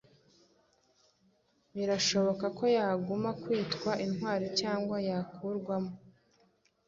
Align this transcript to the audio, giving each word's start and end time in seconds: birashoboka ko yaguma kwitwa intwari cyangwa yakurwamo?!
birashoboka 1.75 2.45
ko 2.57 2.63
yaguma 2.77 3.29
kwitwa 3.41 3.91
intwari 4.05 4.47
cyangwa 4.59 4.97
yakurwamo?! 5.09 5.93